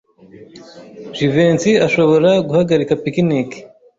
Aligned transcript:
Jivency 1.15 1.71
ashobora 1.87 2.29
guhagarika 2.47 2.93
picnic. 3.03 3.49